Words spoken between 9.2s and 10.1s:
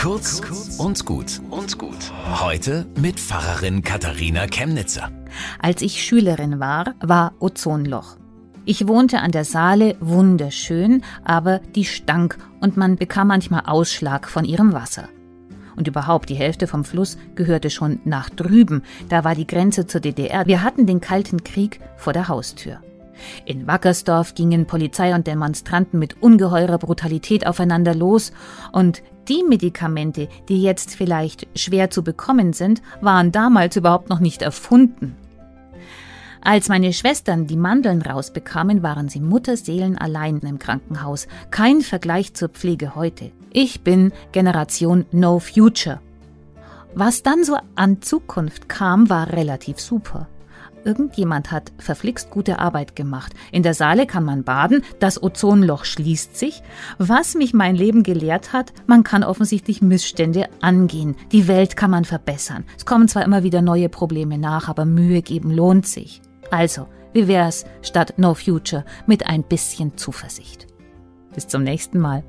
der Saale,